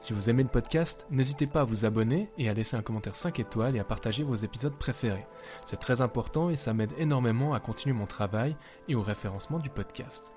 [0.00, 3.16] Si vous aimez le podcast, n'hésitez pas à vous abonner et à laisser un commentaire
[3.16, 5.26] 5 étoiles et à partager vos épisodes préférés.
[5.64, 8.56] C'est très important et ça m'aide énormément à continuer mon travail
[8.86, 10.32] et au référencement du podcast.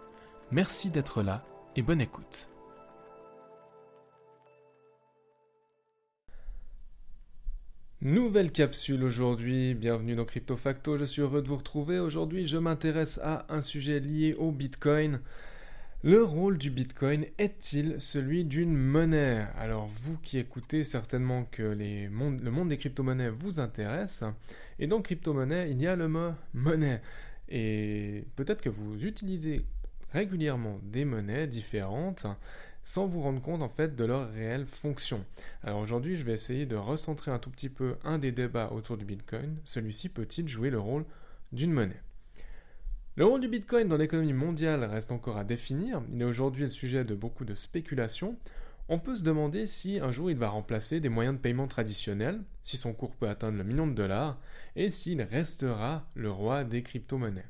[0.49, 1.43] Merci d'être là
[1.75, 2.49] et bonne écoute.
[8.01, 11.99] Nouvelle capsule aujourd'hui, bienvenue dans Crypto Facto, je suis heureux de vous retrouver.
[11.99, 15.21] Aujourd'hui je m'intéresse à un sujet lié au Bitcoin.
[16.03, 19.45] Le rôle du Bitcoin est-il celui d'une monnaie?
[19.55, 24.23] Alors vous qui écoutez certainement que le monde des crypto-monnaies vous intéresse,
[24.79, 27.03] et dans crypto-monnaie il y a le mot monnaie.
[27.49, 29.63] Et peut-être que vous utilisez
[30.11, 32.25] régulièrement des monnaies différentes
[32.83, 35.23] sans vous rendre compte en fait de leur réelle fonction.
[35.61, 38.97] Alors aujourd'hui je vais essayer de recentrer un tout petit peu un des débats autour
[38.97, 39.55] du Bitcoin.
[39.65, 41.05] Celui-ci peut-il jouer le rôle
[41.51, 42.01] d'une monnaie?
[43.17, 46.69] Le rôle du Bitcoin dans l'économie mondiale reste encore à définir, il est aujourd'hui le
[46.69, 48.37] sujet de beaucoup de spéculations.
[48.87, 52.41] On peut se demander si un jour il va remplacer des moyens de paiement traditionnels,
[52.63, 54.39] si son cours peut atteindre le million de dollars,
[54.75, 57.47] et s'il restera le roi des crypto-monnaies.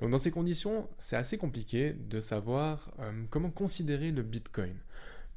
[0.00, 4.76] Donc dans ces conditions, c'est assez compliqué de savoir euh, comment considérer le Bitcoin.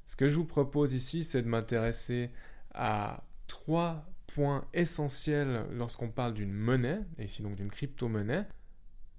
[0.07, 2.31] Ce que je vous propose ici, c'est de m'intéresser
[2.73, 8.45] à trois points essentiels lorsqu'on parle d'une monnaie, et ici donc d'une crypto-monnaie.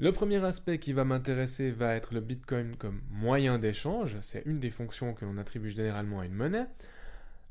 [0.01, 4.61] Le premier aspect qui va m'intéresser va être le Bitcoin comme moyen d'échange, c'est une
[4.61, 6.67] des fonctions que l'on attribue généralement à une monnaie.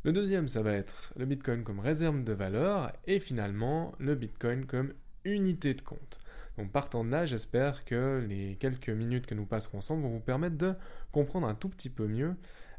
[0.03, 4.65] Le deuxième, ça va être le Bitcoin comme réserve de valeur, et finalement le Bitcoin
[4.65, 4.93] comme
[5.25, 6.19] unité de compte.
[6.57, 10.21] Donc partant de là, j'espère que les quelques minutes que nous passerons ensemble vont vous
[10.21, 10.73] permettre de
[11.11, 12.33] comprendre un tout petit peu mieux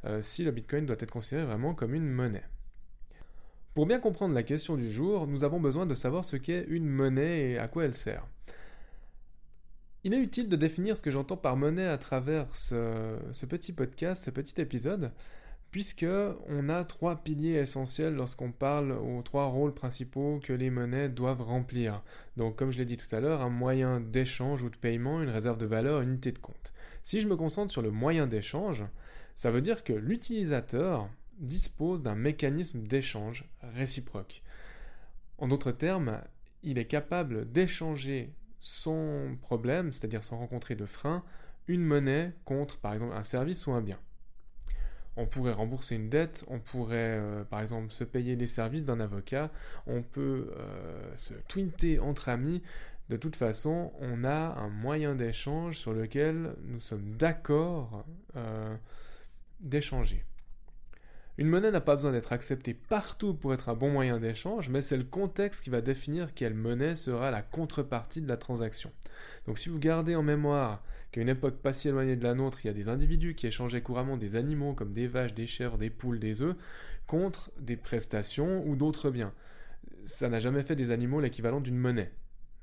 [0.06, 2.46] euh, si le Bitcoin doit être considéré vraiment comme une monnaie.
[3.74, 6.88] Pour bien comprendre la question du jour, nous avons besoin de savoir ce qu'est une
[6.88, 8.26] monnaie et à quoi elle sert.
[10.08, 14.24] Il est utile de définir ce que j'entends par monnaie à travers ce, petit podcast,
[14.24, 15.12] ce petit épisode,
[15.70, 16.06] puisque
[16.48, 21.42] on a trois piliers essentiels lorsqu'on parle aux trois rôles principaux que les monnaies doivent
[21.42, 22.02] remplir.
[22.38, 25.28] Donc, comme je l'ai dit tout à l'heure, un moyen d'échange ou de paiement, une
[25.28, 26.72] réserve de valeur, une unité de compte.
[27.02, 28.86] Si je me concentre sur le moyen d'échange,
[29.34, 34.42] ça veut dire que l'utilisateur dispose d'un mécanisme d'échange réciproque.
[35.36, 36.22] En d'autres termes,
[36.62, 41.22] il est capable d'échanger sans problème, c'est-à-dire sans rencontrer de frein,
[41.66, 43.98] une monnaie contre par exemple un service ou un bien.
[45.16, 49.00] On pourrait rembourser une dette, on pourrait euh, par exemple se payer les services d'un
[49.00, 49.50] avocat,
[49.86, 52.62] on peut euh, se twinter entre amis.
[53.08, 58.04] De toute façon, on a un moyen d'échange sur lequel nous sommes d'accord
[58.36, 58.76] euh,
[59.60, 60.24] d'échanger.
[61.38, 64.82] Une monnaie n'a pas besoin d'être acceptée partout pour être un bon moyen d'échange, mais
[64.82, 68.90] c'est le contexte qui va définir quelle monnaie sera la contrepartie de la transaction.
[69.46, 70.82] Donc si vous gardez en mémoire
[71.12, 73.46] qu'à une époque pas si éloignée de la nôtre, il y a des individus qui
[73.46, 76.56] échangeaient couramment des animaux comme des vaches, des chèvres, des poules, des œufs,
[77.06, 79.32] contre des prestations ou d'autres biens.
[80.02, 82.12] Ça n'a jamais fait des animaux l'équivalent d'une monnaie.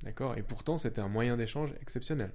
[0.02, 0.36] D'accord?
[0.36, 2.30] Et pourtant, c'était un moyen d'échange exceptionnel.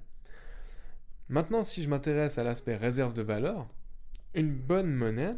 [1.29, 3.69] Maintenant, si je m'intéresse à l'aspect réserve de valeur,
[4.34, 5.35] une bonne monnaie,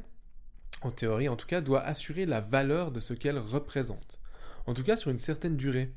[0.85, 4.19] en théorie en tout cas, doit assurer la valeur de ce qu'elle représente.
[4.65, 5.91] En tout cas sur une certaine durée.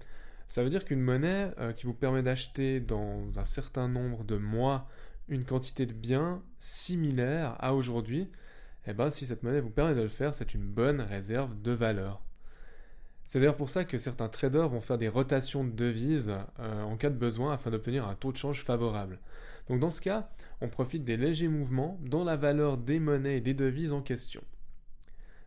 [0.49, 4.37] Ça veut dire qu'une monnaie euh, qui vous permet d'acheter dans un certain nombre de
[4.37, 4.89] mois
[5.29, 8.31] une quantité de biens similaire à aujourd'hui,
[8.87, 11.73] eh ben, si cette monnaie vous permet de le faire, c'est une bonne réserve de
[11.73, 12.23] valeur.
[13.27, 16.97] C'est d'ailleurs pour ça que certains traders vont faire des rotations de devises euh, en
[16.97, 19.19] cas de besoin afin d'obtenir un taux de change favorable.
[19.69, 20.31] Donc dans ce cas,
[20.61, 24.43] on profite des légers mouvements dans la valeur des monnaies et des devises en question.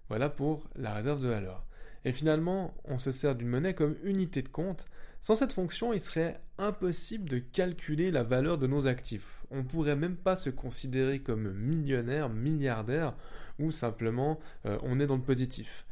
[0.10, 1.66] Voilà pour la réserve de valeur.
[2.06, 4.86] Et finalement, on se sert d'une monnaie comme unité de compte.
[5.22, 9.44] Sans cette fonction, il serait impossible de calculer la valeur de nos actifs.
[9.52, 13.16] On ne pourrait même pas se considérer comme millionnaire, milliardaire,
[13.60, 15.86] ou simplement euh, on est dans le positif.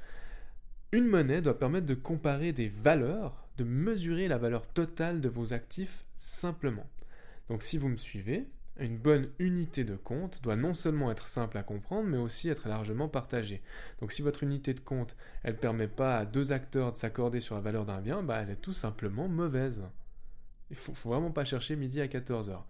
[0.94, 5.52] Une monnaie doit permettre de comparer des valeurs, de mesurer la valeur totale de vos
[5.54, 6.90] actifs simplement.
[7.50, 8.48] Donc si vous me suivez,
[8.80, 12.68] une bonne unité de compte doit non seulement être simple à comprendre, mais aussi être
[12.68, 13.62] largement partagée.
[14.00, 17.40] Donc si votre unité de compte, elle ne permet pas à deux acteurs de s'accorder
[17.40, 19.84] sur la valeur d'un bien, bah, elle est tout simplement mauvaise.
[20.70, 22.64] Il faut, faut vraiment pas chercher midi à 14h.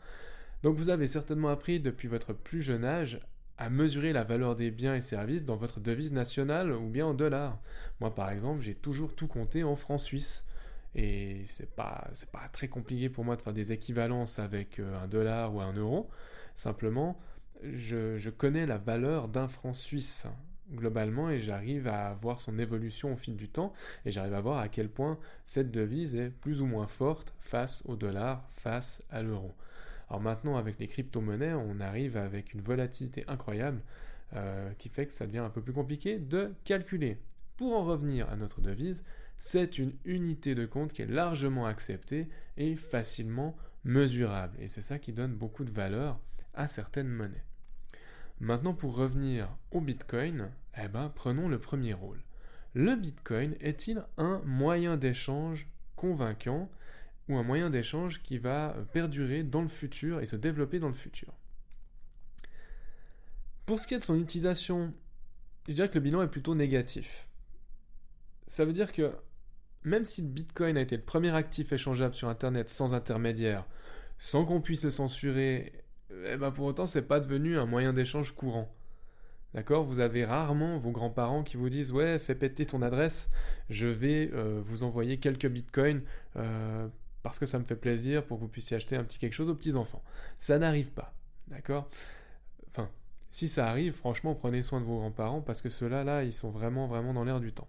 [0.63, 3.19] Donc vous avez certainement appris depuis votre plus jeune âge
[3.57, 7.13] à mesurer la valeur des biens et services dans votre devise nationale ou bien en
[7.13, 7.59] dollars.
[7.99, 10.46] Moi, par exemple, j'ai toujours tout compté en francs suisses.
[10.97, 15.07] Et c'est pas, pas très compliqué pour moi de faire des équivalences avec euh, un
[15.07, 16.09] dollar ou un euro.
[16.55, 17.19] Simplement,
[17.63, 20.27] je, je connais la valeur d'un franc suisse
[20.73, 23.73] globalement et j'arrive à voir son évolution au fil du temps
[24.05, 27.83] et j'arrive à voir à quel point cette devise est plus ou moins forte face
[27.85, 29.53] au dollar, face à l'euro.
[30.09, 33.81] Alors maintenant, avec les crypto-monnaies, on arrive avec une volatilité incroyable
[34.33, 37.17] euh, qui fait que ça devient un peu plus compliqué de calculer.
[37.55, 39.03] Pour en revenir à notre devise,
[39.39, 44.57] c'est une unité de compte qui est largement acceptée et facilement mesurable.
[44.59, 46.19] Et c'est ça qui donne beaucoup de valeur
[46.53, 47.43] à certaines monnaies.
[48.39, 50.51] Maintenant, pour revenir au Bitcoin,
[50.81, 52.21] eh ben, prenons le premier rôle.
[52.73, 56.69] Le Bitcoin est-il un moyen d'échange convaincant
[57.27, 60.93] ou un moyen d'échange qui va perdurer dans le futur et se développer dans le
[60.93, 61.33] futur?
[63.65, 64.93] Pour ce qui est de son utilisation,
[65.67, 67.27] je dirais que le bilan est plutôt négatif.
[68.45, 69.13] Ça veut dire que
[69.83, 73.65] même si le Bitcoin a été le premier actif échangeable sur Internet sans intermédiaire,
[74.19, 75.73] sans qu'on puisse le censurer,
[76.25, 78.73] eh ben pour autant c'est pas devenu un moyen d'échange courant.
[79.53, 79.83] D'accord?
[79.83, 83.31] Vous avez rarement vos grands-parents qui vous disent Ouais, fais péter ton adresse,
[83.69, 86.01] je vais euh, vous envoyer quelques bitcoins
[86.35, 86.87] euh,
[87.23, 89.49] parce que ça me fait plaisir pour que vous puissiez acheter un petit quelque chose
[89.49, 90.03] aux petits-enfants.
[90.37, 91.13] Ça n'arrive pas,
[91.47, 91.89] d'accord?
[92.69, 92.89] Enfin,
[93.31, 96.51] si ça arrive, franchement, prenez soin de vos grands-parents parce que ceux-là, là, ils sont
[96.51, 97.67] vraiment, vraiment dans l'air du temps.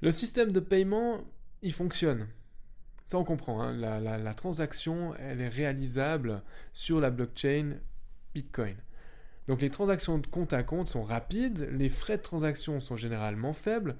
[0.00, 1.20] Le système de paiement,
[1.62, 2.28] il fonctionne.
[3.04, 3.62] Ça, on comprend.
[3.62, 3.74] Hein.
[3.76, 6.42] La, la, transaction, elle est réalisable
[6.72, 7.76] sur la blockchain
[8.34, 8.76] Bitcoin.
[9.46, 13.52] Donc les transactions de compte à compte sont rapides, les frais de transaction sont généralement
[13.52, 13.96] faibles,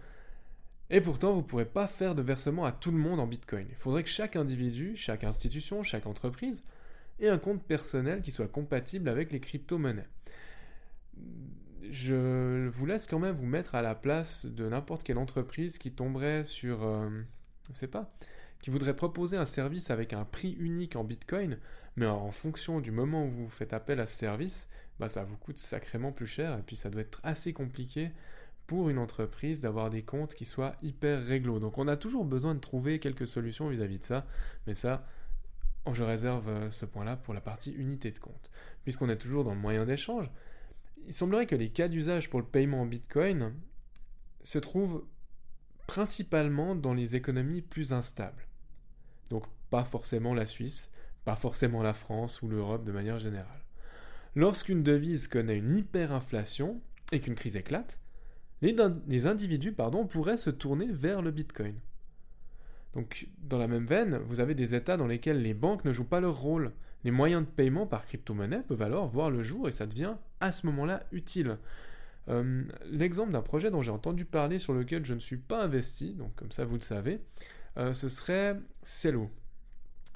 [0.91, 3.67] et pourtant, vous ne pourrez pas faire de versement à tout le monde en Bitcoin.
[3.71, 6.65] Il faudrait que chaque individu, chaque institution, chaque entreprise
[7.21, 10.09] ait un compte personnel qui soit compatible avec les crypto-monnaies.
[11.91, 15.93] Je vous laisse quand même vous mettre à la place de n'importe quelle entreprise qui
[15.93, 17.09] tomberait sur, euh,
[17.71, 18.09] je sais pas,
[18.61, 21.59] qui voudrait proposer un service avec un prix unique en Bitcoin,
[21.97, 25.37] mais en fonction du moment où vous faites appel à ce service, bah ça vous
[25.37, 28.11] coûte sacrément plus cher et puis ça doit être assez compliqué
[28.67, 31.59] pour une entreprise d'avoir des comptes qui soient hyper réglo.
[31.59, 34.27] Donc on a toujours besoin de trouver quelques solutions vis-à-vis de ça,
[34.67, 35.07] mais ça,
[35.93, 38.51] je réserve euh, ce point-là pour la partie unité de compte.
[38.85, 40.31] Puisqu'on est toujours dans le moyen d'échange,
[41.07, 43.53] il semblerait que les cas d'usage pour le paiement en Bitcoin
[44.43, 45.05] se trouvent
[45.87, 48.47] principalement dans les économies plus instables.
[49.31, 50.91] Donc pas forcément la Suisse,
[51.25, 53.65] pas forcément la France ou l'Europe de manière générale.
[54.35, 56.81] Lorsqu'une devise connaît une hyperinflation
[57.13, 58.01] et qu'une crise éclate,
[58.63, 59.75] les, individus
[60.09, 61.75] pourraient se tourner vers le Bitcoin.
[62.95, 66.05] Donc, dans la même veine, vous avez des États dans lesquels les banques ne jouent
[66.05, 66.73] pas leur rôle.
[67.03, 70.53] Les moyens de paiement par crypto-monnaie peuvent alors voir le jour et ça devient à
[70.53, 71.59] ce moment-là utile.
[72.29, 76.15] Euh, l'exemple d'un projet dont j'ai entendu parler sur lequel je ne suis pas investi,
[76.15, 77.21] donc comme ça vous le savez,
[77.77, 79.31] euh, ce serait Celo.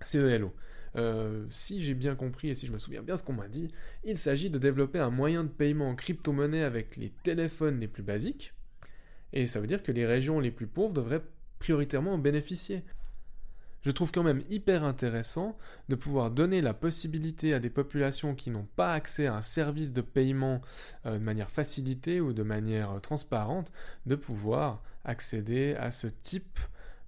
[0.03, 0.55] CELO.
[0.97, 3.71] Euh, si j'ai bien compris et si je me souviens bien ce qu'on m'a dit,
[4.05, 8.03] il s'agit de développer un moyen de paiement en crypto-monnaie avec les téléphones les plus
[8.03, 8.55] basiques,
[9.33, 11.23] et ça veut dire que les régions les plus pauvres devraient
[11.59, 12.85] prioritairement en bénéficier.
[13.83, 15.57] Je trouve quand même hyper intéressant
[15.89, 19.93] de pouvoir donner la possibilité à des populations qui n'ont pas accès à un service
[19.93, 20.61] de paiement
[21.07, 23.71] euh, de manière facilitée ou de manière euh, transparente,
[24.07, 26.59] de pouvoir accéder à ce type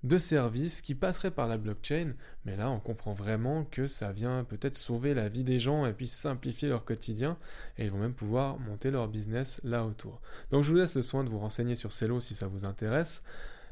[0.02, 2.14] de services qui passeraient par la blockchain,
[2.46, 5.92] mais là on comprend vraiment que ça vient peut-être sauver la vie des gens et
[5.92, 7.36] puis simplifier leur quotidien,
[7.76, 10.20] et ils vont même pouvoir monter leur business là autour.
[10.50, 13.24] Donc je vous laisse le soin de vous renseigner sur Celo si ça vous intéresse.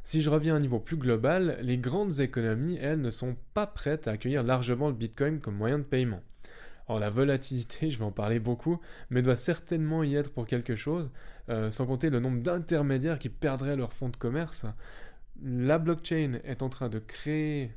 [0.05, 3.67] Si je reviens à un niveau plus global, les grandes économies, elles, ne sont pas
[3.67, 6.23] prêtes à accueillir largement le Bitcoin comme moyen de paiement.
[6.87, 10.76] Or la volatilité, je vais en parler beaucoup, mais doit certainement y être pour quelque
[10.76, 11.11] chose,
[11.50, 14.67] euh, sans compter le nombre d'intermédiaires qui perdraient leur fonds de commerce
[15.43, 17.73] la blockchain est en train de créer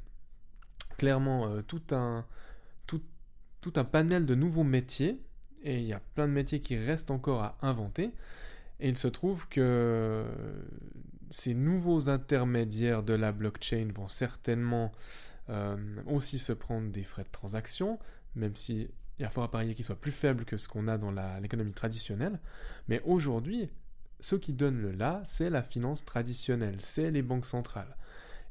[0.97, 2.25] clairement euh, tout, un,
[2.87, 3.01] tout,
[3.61, 5.21] tout un panel de nouveaux métiers,
[5.63, 8.11] et il y a plein de métiers qui restent encore à inventer,
[8.79, 10.25] et il se trouve que
[11.31, 14.91] ces nouveaux intermédiaires de la blockchain vont certainement
[15.49, 17.97] euh, aussi se prendre des frais de transaction,
[18.35, 20.87] même si il y a fort à parier qu'ils soient plus faibles que ce qu'on
[20.87, 22.39] a dans l'économie traditionnelle.
[22.87, 23.69] Mais aujourd'hui,
[24.19, 27.97] ceux qui donnent le là, c'est la finance traditionnelle, c'est les banques centrales.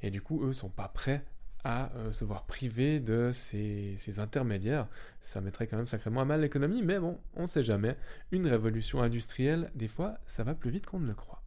[0.03, 1.25] Et du coup, eux sont pas prêts
[1.65, 4.87] à euh, se voir privés de ces, intermédiaires.
[5.21, 7.97] Ça mettrait quand même sacrément à mal l'économie, mais bon, on ne sait jamais.
[8.33, 11.40] Une révolution industrielle, des fois, ça va plus vite qu'on ne le croit.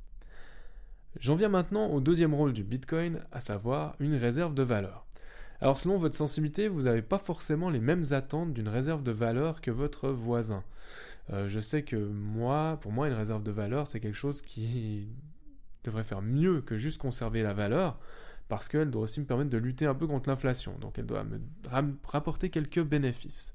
[1.20, 5.06] J'en viens maintenant au deuxième rôle du Bitcoin, à savoir une réserve de valeur.
[5.62, 9.62] Alors selon votre sensibilité, vous n'avez pas forcément les mêmes attentes d'une réserve de valeur
[9.62, 10.64] que votre voisin.
[11.32, 15.08] Euh, je sais que moi, pour moi, une réserve de valeur, c'est quelque chose qui
[15.84, 18.00] devrait faire mieux que juste conserver la valeur,
[18.50, 20.76] parce qu'elle doit aussi me permettre de lutter un peu contre l'inflation.
[20.82, 21.40] Donc elle doit me
[22.08, 23.54] rapporter quelques bénéfices.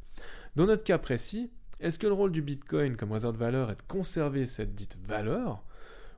[0.56, 1.50] Dans notre cas précis,
[1.80, 4.96] est-ce que le rôle du Bitcoin comme réserve de valeur est de conserver cette dite
[5.04, 5.62] valeur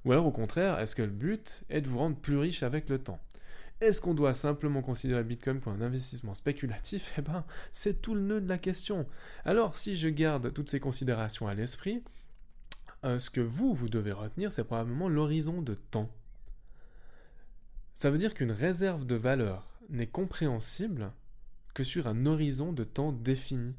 [0.05, 2.89] Ou alors au contraire, est-ce que le but est de vous rendre plus riche avec
[2.89, 3.21] le temps?
[3.81, 7.15] Est-ce qu'on doit simplement considérer Bitcoin comme un investissement spéculatif?
[7.19, 9.07] Eh ben, c'est tout le nœud de la question.
[9.45, 12.03] Alors, si je garde toutes ces considérations à l'esprit,
[13.05, 16.11] euh, ce que vous, vous devez retenir, c'est probablement l'horizon de temps.
[17.95, 21.13] Ça veut dire qu'une réserve de valeur n'est compréhensible
[21.73, 23.75] que sur un horizon de temps défini.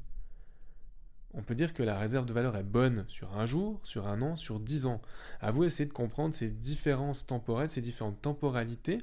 [1.34, 4.20] On peut dire que la réserve de valeur est bonne sur un jour, sur un
[4.20, 5.00] an, sur dix ans.
[5.40, 8.98] À vous essayer de comprendre ces différences temporelles, ces différentes temporalités.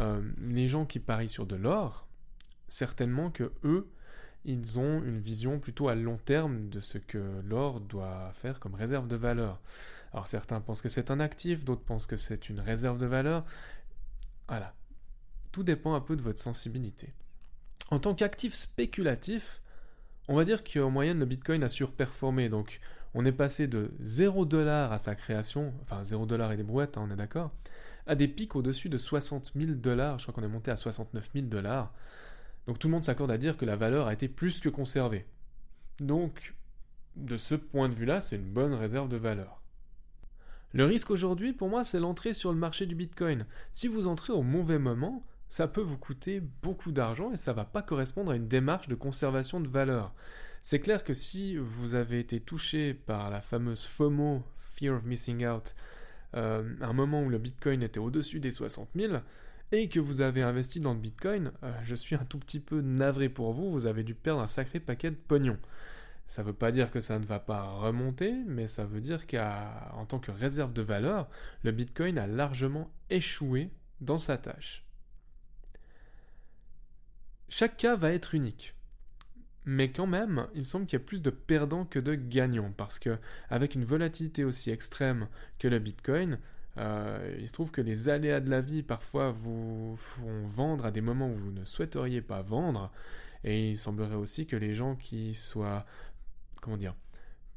[0.00, 2.08] Euh, les gens qui parient sur de l'or,
[2.66, 3.88] certainement que eux,
[4.44, 8.74] ils ont une vision plutôt à long terme de ce que l'or doit faire comme
[8.74, 9.60] réserve de valeur.
[10.12, 13.44] Alors certains pensent que c'est un actif, d'autres pensent que c'est une réserve de valeur.
[14.48, 14.74] Voilà.
[15.52, 17.12] Tout dépend un peu de votre sensibilité.
[17.90, 19.62] En tant qu'actif spéculatif,
[20.28, 22.48] on va dire qu'en moyenne, le Bitcoin a surperformé.
[22.48, 22.80] Donc,
[23.14, 27.12] on est passé de 0 à sa création, enfin 0 et des brouettes, hein, on
[27.12, 27.52] est d'accord,
[28.06, 30.18] à des pics au-dessus de 60 000 dollars.
[30.18, 31.92] Je crois qu'on est monté à 69 000 dollars.
[32.66, 35.26] Donc tout le monde s'accorde à dire que la valeur a été plus que conservée.
[36.00, 36.54] Donc,
[37.16, 39.60] de ce point de vue-là, c'est une bonne réserve de valeur.
[40.72, 43.44] Le risque aujourd'hui, pour moi, c'est l'entrée sur le marché du Bitcoin.
[43.72, 47.56] Si vous entrez au mauvais moment, ça peut vous coûter beaucoup d'argent et ça ne
[47.56, 50.14] va pas correspondre à une démarche de conservation de valeur.
[50.62, 54.42] C'est clair que si vous avez été touché par la fameuse FOMO,
[54.76, 55.74] Fear of Missing Out,
[56.36, 59.16] euh, un moment où le Bitcoin était au-dessus des 60 000,
[59.72, 62.80] et que vous avez investi dans le Bitcoin, euh, je suis un tout petit peu
[62.80, 65.58] navré pour vous, vous avez dû perdre un sacré paquet de pognon.
[66.28, 69.26] Ça ne veut pas dire que ça ne va pas remonter, mais ça veut dire
[69.26, 71.28] qu'en tant que réserve de valeur,
[71.62, 73.68] le Bitcoin a largement échoué
[74.00, 74.86] dans sa tâche.
[77.54, 78.74] Chaque cas va être unique.
[79.66, 82.98] Mais quand même, il semble qu'il y a plus de perdants que de gagnants, parce
[82.98, 83.18] que
[83.50, 85.28] avec une volatilité aussi extrême
[85.58, 86.38] que le Bitcoin,
[86.78, 90.90] euh, il se trouve que les aléas de la vie parfois vous font vendre à
[90.90, 92.90] des moments où vous ne souhaiteriez pas vendre,
[93.44, 95.84] et il semblerait aussi que les gens qui soient,
[96.62, 96.94] comment dire,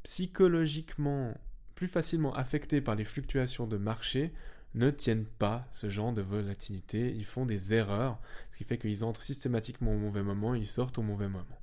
[0.04, 1.34] psychologiquement
[1.74, 4.34] plus facilement affectés par les fluctuations de marché
[4.76, 8.20] ne tiennent pas ce genre de volatilité, ils font des erreurs,
[8.52, 11.60] ce qui fait qu'ils entrent systématiquement au mauvais moment, ils sortent au mauvais moment.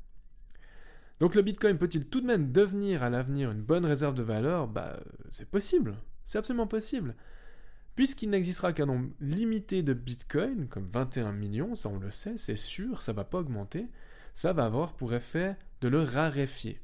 [1.21, 4.67] Donc le Bitcoin peut-il tout de même devenir à l'avenir une bonne réserve de valeur?
[4.67, 4.99] Bah
[5.31, 7.15] c'est possible, c'est absolument possible.
[7.95, 12.57] Puisqu'il n'existera qu'un nombre limité de Bitcoin, comme 21 millions, ça on le sait, c'est
[12.57, 13.87] sûr, ça va pas augmenter,
[14.33, 16.81] ça va avoir pour effet de le raréfier.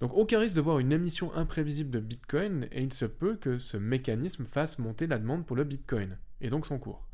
[0.00, 3.58] Donc aucun risque de voir une émission imprévisible de Bitcoin et il se peut que
[3.58, 7.06] ce mécanisme fasse monter la demande pour le Bitcoin et donc son cours.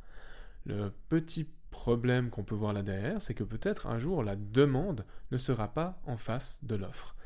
[0.66, 5.04] Le petit problème qu'on peut voir là derrière, c'est que peut-être un jour la demande
[5.30, 7.16] ne sera pas en face de l'offre.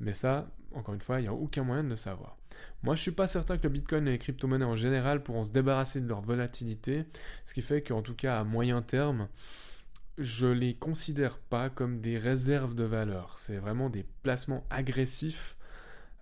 [0.00, 2.36] Mais ça, encore une fois, il n'y a aucun moyen de le savoir.
[2.82, 5.44] Moi, je ne suis pas certain que le Bitcoin et les crypto-monnaies en général pourront
[5.44, 7.04] se débarrasser de leur volatilité,
[7.44, 9.28] ce qui fait qu'en tout cas à moyen terme,
[10.18, 13.38] je les considère pas comme des réserves de valeur.
[13.38, 15.56] C'est vraiment des placements agressifs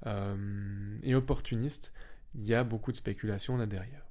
[0.07, 1.93] euh, et opportunistes.
[2.35, 4.07] Il y a beaucoup de spéculation là derrière.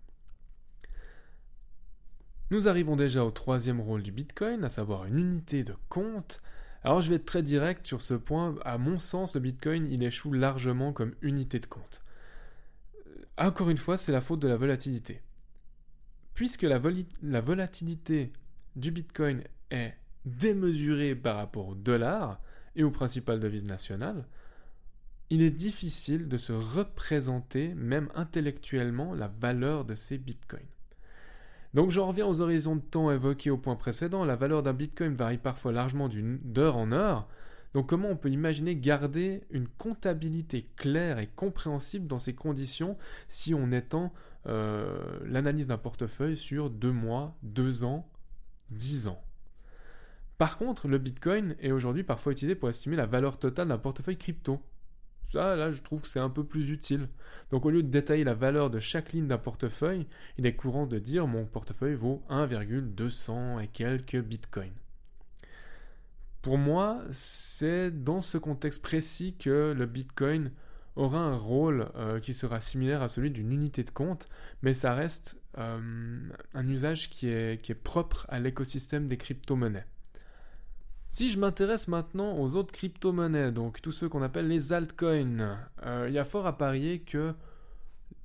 [2.52, 6.42] Nous arrivons déjà au troisième rôle du Bitcoin, à savoir une unité de compte.
[6.84, 8.56] Alors je vais être très direct sur ce point.
[8.66, 12.04] À mon sens, le Bitcoin, il échoue largement comme unité de compte.
[13.08, 15.22] Euh, encore une fois, c'est la faute de la volatilité.
[16.34, 16.80] Puisque la,
[17.24, 18.34] la volatilité
[18.76, 22.40] du Bitcoin est démesuré par rapport au dollar
[22.76, 24.26] et aux principales devises nationales,
[25.30, 30.62] il est difficile de se représenter, même intellectuellement, la valeur de ces bitcoins.
[31.74, 35.14] Donc j'en reviens aux horizons de temps évoqués au point précédent, la valeur d'un bitcoin
[35.14, 36.10] varie parfois largement
[36.44, 37.30] d'heure en heure,
[37.74, 42.98] donc comment on peut imaginer garder une comptabilité claire et compréhensible dans ces conditions
[43.30, 44.12] si on étend
[44.48, 48.10] euh, l'analyse d'un portefeuille sur deux mois, deux ans,
[48.70, 49.24] dix ans?
[50.42, 54.18] Par contre, le Bitcoin est aujourd'hui parfois utilisé pour estimer la valeur totale d'un portefeuille
[54.18, 54.60] crypto.
[55.30, 57.10] Ça, là, je trouve que c'est un peu plus utile.
[57.52, 60.08] Donc, au lieu de détailler la valeur de chaque ligne d'un portefeuille,
[60.40, 64.74] il est courant de dire mon portefeuille vaut 1,200 et quelques bitcoins.
[66.42, 70.50] Pour moi, c'est dans ce contexte précis que le bitcoin
[70.96, 74.26] aura un rôle euh, qui sera similaire à celui d'une unité de compte,
[74.64, 76.20] mais ça reste euh,
[76.56, 79.86] un usage qui est propre à l'écosystème des crypto-monnaies.
[81.12, 86.06] Si je m'intéresse maintenant aux autres crypto-monnaies, donc tous ceux qu'on appelle les altcoins, euh,
[86.08, 87.34] il y a fort à parier que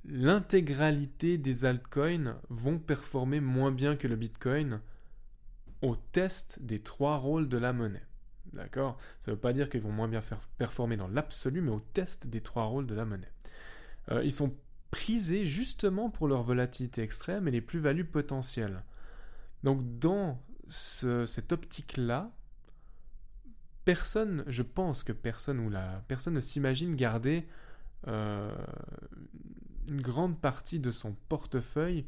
[0.05, 4.79] l'intégralité des altcoins vont performer moins bien que le Bitcoin
[5.81, 8.05] au test des trois rôles de la monnaie.
[8.53, 8.97] D'accord?
[9.19, 11.81] Ça ne veut pas dire qu'ils vont moins bien faire performer dans l'absolu, mais au
[11.81, 13.33] test des trois rôles de la monnaie.
[14.11, 14.55] Euh, ils sont
[14.91, 18.81] prisés justement pour leur volatilité extrême et les plus-values potentielles.
[19.65, 22.31] Donc dans cette optique-là,
[23.87, 27.47] personne, je pense que personne ou la personne ne s'imagine garder
[28.09, 28.53] euh,
[29.87, 32.05] une grande partie de son portefeuille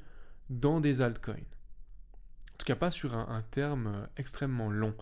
[0.50, 1.36] dans des altcoins.
[1.36, 4.94] En tout cas pas sur un terme extrêmement long.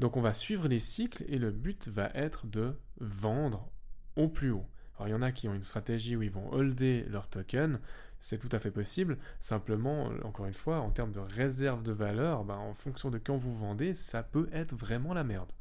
[0.00, 3.70] Donc on va suivre les cycles et le but va être de vendre
[4.16, 4.66] au plus haut.
[4.96, 7.78] Alors il y en a qui ont une stratégie où ils vont holder leur token,
[8.18, 9.16] c'est tout à fait possible.
[9.38, 13.36] Simplement, encore une fois, en termes de réserve de valeur, ben, en fonction de quand
[13.36, 15.52] vous vendez, ça peut être vraiment la merde.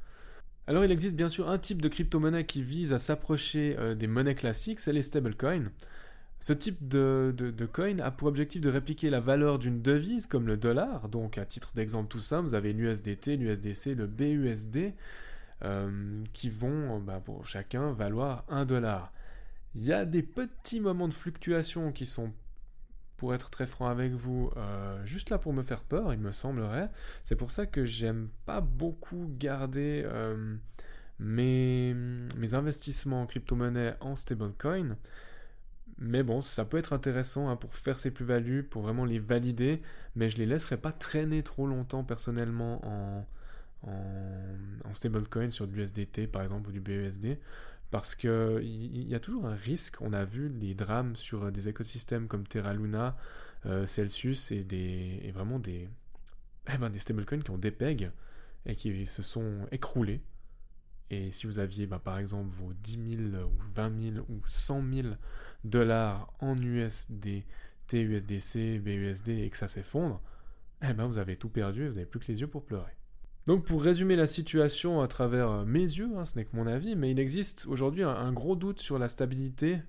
[0.67, 4.07] Alors il existe bien sûr un type de crypto-monnaie qui vise à s'approcher euh, des
[4.07, 5.71] monnaies classiques, c'est les stablecoins.
[6.39, 7.33] Ce type de,
[7.71, 11.09] coin a pour objectif de répliquer la valeur d'une devise comme le dollar.
[11.09, 14.93] Donc, à titre d'exemple tout simple, vous avez l'USDT, l'USDC, le BUSD
[15.63, 19.11] euh, qui vont bah, pour chacun valoir 1 dollar.
[19.73, 22.31] Il y a des petits moments de fluctuation qui sont,
[23.17, 26.31] pour être très franc avec vous, euh, juste là pour me faire peur, il me
[26.31, 26.89] semblerait.
[27.23, 30.55] C'est pour ça que j'aime pas beaucoup garder euh,
[31.19, 31.95] mes,
[32.53, 34.97] investissements en crypto-monnaie en stablecoin.
[35.97, 39.81] Mais bon, ça peut être intéressant hein, pour faire ses plus-values, pour vraiment les valider,
[40.15, 43.25] mais je les laisserai pas traîner trop longtemps personnellement en,
[44.93, 47.37] stablecoin sur du USDT par exemple ou du BUSD,
[47.91, 50.01] parce qu'il y, y, a toujours un risque.
[50.01, 53.17] On a vu les drames sur des écosystèmes comme Terra Luna,
[53.65, 55.89] euh, Celsius et, des, et vraiment des,
[56.73, 58.11] eh ben, des stablecoins qui ont des pegs
[58.65, 60.21] et qui se sont écroulés.
[61.09, 64.83] Et si vous aviez ben, par exemple vos 10 000 ou 20 000 ou 100
[64.93, 65.07] 000
[65.63, 67.43] dollars en USD,
[67.87, 70.21] TUSDC, BUSD et que ça s'effondre,
[70.81, 72.96] eh ben vous avez tout perdu et vous n'avez plus que les yeux pour pleurer.
[73.47, 76.67] Donc pour résumer la situation à travers euh, mes yeux, hein, ce n'est que mon
[76.67, 79.79] avis, mais il existe aujourd'hui un, gros doute sur la stabilité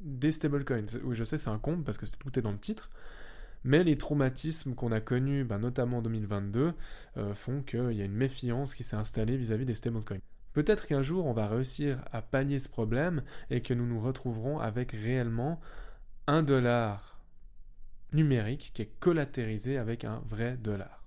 [0.00, 0.98] des stablecoins.
[1.04, 2.90] Oui, je sais, c'est un compte parce que tout est dans le titre,
[3.62, 6.72] mais les traumatismes qu'on a connus, ben, notamment en 2022,
[7.16, 10.18] euh, font qu'il y a une méfiance qui s'est installée vis-à-vis des stablecoins.
[10.52, 14.58] Peut-être qu'un jour on va réussir à pallier ce problème et que nous nous retrouverons
[14.58, 15.60] avec réellement
[16.26, 17.20] un dollar
[18.12, 21.03] numérique qui est collatérisé avec un vrai dollar.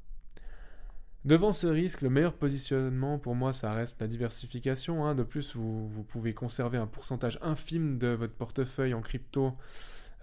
[1.28, 5.06] Devant ce risque, le meilleur positionnement pour moi, ça reste la diversification.
[5.06, 5.14] Hein.
[5.14, 9.52] De plus, vous, pouvez conserver un pourcentage infime de votre portefeuille en crypto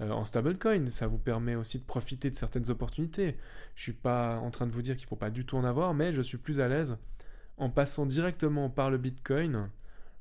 [0.00, 0.88] euh, en stablecoin.
[0.88, 3.36] Ça vous permet aussi de profiter de certaines opportunités.
[3.74, 5.58] Je ne suis pas en train de vous dire qu'il ne faut pas du tout
[5.58, 6.96] en avoir, mais je suis plus à l'aise
[7.58, 9.68] en passant directement par le Bitcoin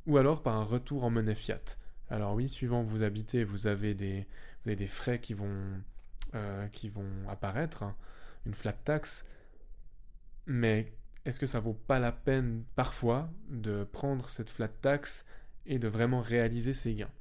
[0.06, 1.78] ou alors par un retour en monnaie fiat.
[2.10, 4.28] Alors oui, suivant où vous habitez, vous avez des,
[4.63, 5.63] vous avez des frais qui vont,
[6.36, 7.96] euh, qui vont apparaître, hein,
[8.46, 9.26] une flat tax,
[10.45, 10.93] mais
[11.25, 15.25] est-ce que ça vaut pas la peine parfois de prendre cette flat tax
[15.65, 17.12] et de vraiment réaliser ses gains?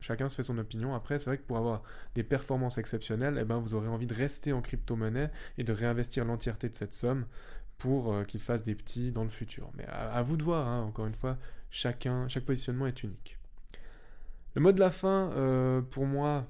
[0.00, 0.94] Chacun se fait son opinion.
[0.94, 1.82] Après, c'est vrai que pour avoir
[2.14, 6.26] des performances exceptionnelles, eh ben, vous aurez envie de rester en crypto-monnaie et de réinvestir
[6.26, 7.24] l'entièreté de cette somme
[7.78, 9.70] pour euh, qu'il fasse des petits dans le futur.
[9.76, 11.38] Mais à, vous de voir, hein, encore une fois,
[11.70, 12.06] chaque
[12.44, 13.38] positionnement est unique.
[14.54, 16.46] Le mot de la fin, euh, pour moi,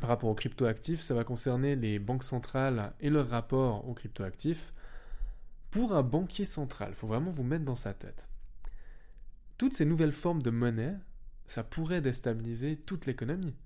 [0.00, 4.72] par rapport aux cryptoactifs, ça va concerner les banques centrales et leur rapport aux cryptoactifs.
[5.70, 8.28] Pour un banquier central, il faut vraiment vous mettre dans sa tête.
[9.58, 10.94] Toutes ces nouvelles formes de monnaie,
[11.46, 13.56] ça pourrait déstabiliser toute l'économie.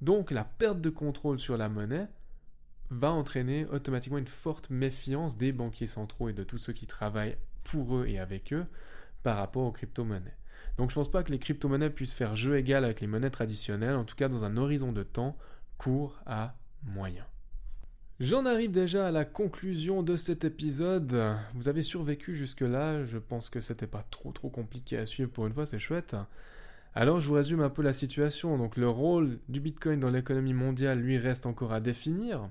[0.00, 2.08] Donc la perte de contrôle sur la monnaie
[2.90, 7.36] va entraîner automatiquement une forte méfiance des banquiers centraux et de tous ceux qui travaillent
[7.64, 8.66] pour eux et avec eux
[9.22, 10.36] par rapport aux crypto-monnaies.
[10.76, 13.30] Donc je ne pense pas que les crypto-monnaies puissent faire jeu égal avec les monnaies
[13.30, 15.36] traditionnelles, en tout cas dans un horizon de temps
[15.76, 17.26] court à moyen.
[18.20, 21.36] J'en arrive déjà à la conclusion de cet épisode.
[21.54, 25.46] Vous avez survécu jusque-là, je pense que c'était pas trop trop compliqué à suivre pour
[25.46, 26.16] une fois, c'est chouette.
[26.96, 28.58] Alors je vous résume un peu la situation.
[28.58, 32.50] Donc le rôle du Bitcoin dans l'économie mondiale lui reste encore à définir.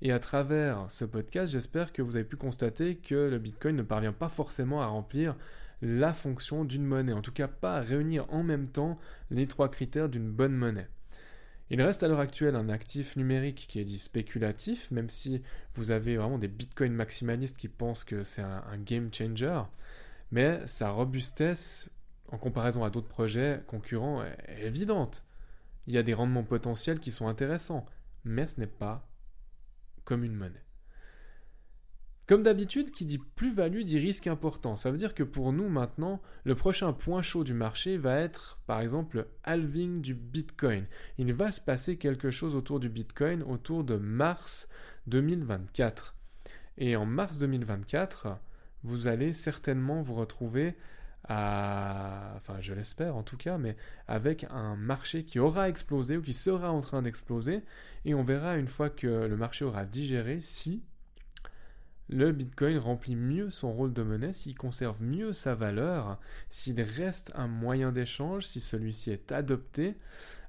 [0.00, 3.82] Et à travers ce podcast, j'espère que vous avez pu constater que le Bitcoin ne
[3.82, 5.34] parvient pas forcément à remplir
[5.82, 8.96] la fonction d'une monnaie, en tout cas pas à réunir en même temps
[9.32, 10.88] les trois critères d'une bonne monnaie.
[11.70, 15.40] Il reste à l'heure actuelle un actif numérique qui est dit spéculatif, même si
[15.74, 19.62] vous avez vraiment des bitcoins maximalistes qui pensent que c'est un, game changer,
[20.32, 21.88] mais sa robustesse
[22.32, 25.24] en comparaison à d'autres projets concurrents est évidente.
[25.86, 27.86] Il y a des rendements potentiels qui sont intéressants,
[28.24, 29.08] mais ce n'est pas
[30.04, 30.64] comme une monnaie.
[32.30, 34.76] Comme d'habitude, qui dit plus-value dit risque important.
[34.76, 38.60] Ça veut dire que pour nous maintenant, le prochain point chaud du marché va être
[38.68, 40.86] par exemple le halving du Bitcoin.
[41.18, 44.68] Il va se passer quelque chose autour du Bitcoin autour de mars
[45.08, 46.14] 2024.
[46.78, 48.38] Et en mars 2024,
[48.84, 50.76] vous allez certainement vous retrouver
[51.28, 56.22] à, enfin je l'espère en tout cas, mais avec un marché qui aura explosé ou
[56.22, 57.64] qui sera en train d'exploser,
[58.04, 60.84] et on verra une fois que le marché aura digéré si
[62.10, 66.18] le Bitcoin remplit mieux son rôle de monnaie, s'il conserve mieux sa valeur,
[66.48, 69.94] s'il reste un moyen d'échange, si celui-ci est adopté.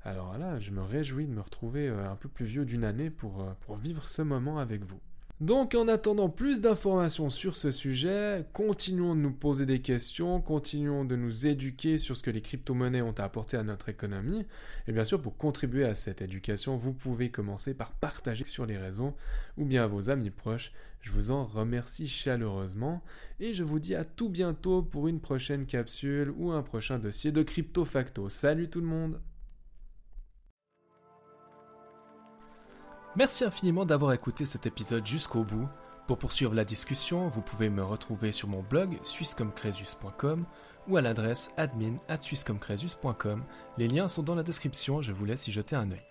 [0.04, 3.12] Alors là, je me réjouis de me retrouver euh, un peu plus vieux d'une année
[3.12, 5.00] pour, euh, pour vivre ce moment avec vous.
[5.42, 11.04] Donc en attendant plus d'informations sur ce sujet, continuons de nous poser des questions, continuons
[11.04, 14.46] de nous éduquer sur ce que les crypto-monnaies ont à apporter à notre économie.
[14.88, 18.78] Et bien sûr, pour contribuer à cette éducation, vous pouvez commencer par partager sur les
[18.78, 19.16] réseaux
[19.58, 20.74] ou bien à vos amis proches.
[21.02, 23.02] Je vous en remercie chaleureusement
[23.40, 27.32] et je vous dis à tout bientôt pour une prochaine capsule ou un prochain dossier
[27.32, 28.30] de Crypto Facto.
[28.30, 29.20] Salut tout le monde
[33.18, 35.68] Merci infiniment d'avoir écouté cet épisode jusqu'au bout.
[36.08, 40.46] Pour poursuivre la discussion, vous pouvez me retrouver sur mon blog swisscomcresus.com
[40.88, 41.98] ou à l'adresse admin
[43.78, 46.11] Les liens sont dans la description, je vous laisse y jeter un œil.